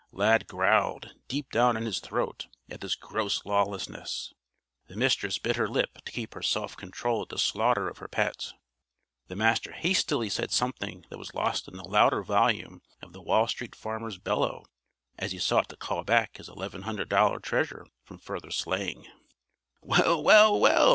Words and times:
Lad 0.11 0.47
growled, 0.47 1.11
deep 1.27 1.51
down 1.51 1.77
in 1.77 1.85
his 1.85 1.99
throat, 1.99 2.47
at 2.71 2.81
this 2.81 2.95
gross 2.95 3.45
lawlessness. 3.45 4.33
The 4.87 4.95
Mistress 4.95 5.37
bit 5.37 5.57
her 5.57 5.67
lip 5.67 6.01
to 6.03 6.11
keep 6.11 6.33
her 6.33 6.41
self 6.41 6.75
control 6.75 7.21
at 7.21 7.29
the 7.29 7.37
slaughter 7.37 7.87
of 7.87 7.99
her 7.99 8.07
pet. 8.07 8.53
The 9.27 9.35
Master 9.35 9.73
hastily 9.73 10.27
said 10.27 10.49
something 10.49 11.05
that 11.11 11.19
was 11.19 11.35
lost 11.35 11.67
in 11.67 11.77
the 11.77 11.87
louder 11.87 12.23
volume 12.23 12.81
of 13.03 13.13
the 13.13 13.21
Wall 13.21 13.47
Street 13.47 13.75
Farmer's 13.75 14.17
bellow 14.17 14.65
as 15.19 15.33
he 15.33 15.37
sought 15.37 15.69
to 15.69 15.77
call 15.77 16.03
back 16.03 16.37
his 16.37 16.49
$1100 16.49 17.43
treasure 17.43 17.85
from 18.03 18.17
further 18.17 18.49
slaying. 18.49 19.05
"Well, 19.83 20.23
well, 20.23 20.59
well!" 20.59 20.89